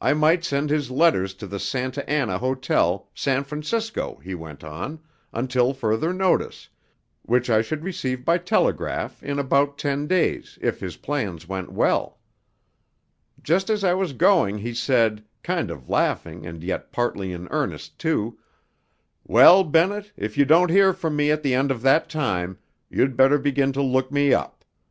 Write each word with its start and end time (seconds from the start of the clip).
I 0.00 0.14
might 0.14 0.44
send 0.46 0.70
his 0.70 0.90
letters 0.90 1.34
to 1.34 1.46
the 1.46 1.58
Santa 1.60 2.08
Anna 2.08 2.38
Hotel, 2.38 3.10
San 3.14 3.44
Francisco, 3.44 4.14
he 4.24 4.34
went 4.34 4.64
on, 4.64 4.98
until 5.30 5.74
further 5.74 6.14
notice, 6.14 6.70
which 7.20 7.50
I 7.50 7.60
should 7.60 7.84
receive 7.84 8.24
by 8.24 8.38
telegraph 8.38 9.22
in 9.22 9.38
about 9.38 9.76
ten 9.76 10.06
days 10.06 10.58
if 10.62 10.80
his 10.80 10.96
plans 10.96 11.46
went 11.46 11.70
well. 11.70 12.18
Just 13.42 13.68
as 13.68 13.84
I 13.84 13.92
was 13.92 14.14
going 14.14 14.56
he 14.56 14.72
said, 14.72 15.22
kind 15.42 15.70
of 15.70 15.86
laughing 15.90 16.46
and 16.46 16.64
yet 16.64 16.90
partly 16.90 17.30
in 17.34 17.46
earnest 17.50 17.98
too, 17.98 18.38
'Well, 19.24 19.64
Bennett, 19.64 20.12
if 20.16 20.38
you 20.38 20.46
don't 20.46 20.70
hear 20.70 20.94
from 20.94 21.14
me 21.14 21.30
at 21.30 21.42
the 21.42 21.52
end 21.54 21.70
of 21.70 21.82
that 21.82 22.08
time, 22.08 22.56
you'd 22.88 23.18
better 23.18 23.36
begin 23.36 23.74
to 23.74 23.82
look 23.82 24.10
me 24.10 24.32
up. 24.32 24.64